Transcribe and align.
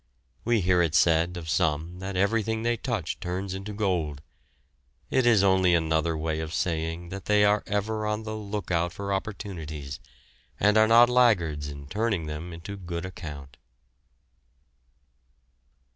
We 0.43 0.61
hear 0.61 0.81
it 0.81 0.95
said 0.95 1.37
of 1.37 1.47
some 1.47 1.99
that 1.99 2.17
everything 2.17 2.63
they 2.63 2.75
touch 2.75 3.19
turns 3.19 3.53
into 3.53 3.71
gold. 3.71 4.23
It 5.11 5.27
is 5.27 5.43
only 5.43 5.75
another 5.75 6.17
way 6.17 6.39
of 6.39 6.55
saying 6.55 7.09
that 7.09 7.25
they 7.25 7.45
are 7.45 7.61
ever 7.67 8.07
on 8.07 8.23
the 8.23 8.35
look 8.35 8.71
out 8.71 8.93
for 8.93 9.13
opportunities, 9.13 9.99
and 10.59 10.75
are 10.75 10.87
not 10.87 11.07
laggards 11.07 11.67
in 11.67 11.85
turning 11.87 12.25
them 12.25 12.59
to 12.61 12.77
good 12.77 13.05
account. 13.05 13.57